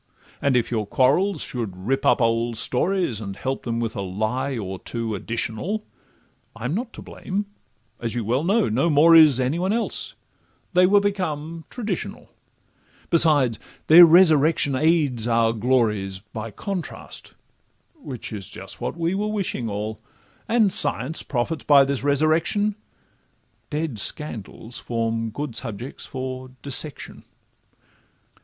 [0.41, 4.57] And if your quarrels should rip up old stories, And help them with a lie
[4.57, 5.83] or two additional,
[6.55, 7.45] I'm not to blame,
[7.99, 12.31] as you well know—no more is Any one else—they were become traditional;
[13.11, 17.35] Besides, their resurrection aids our glories By contrast,
[17.93, 19.99] which is what we just were wishing all:
[20.47, 22.73] And science profits by this resurrection—
[23.69, 27.23] Dead scandals form good subjects for dissection.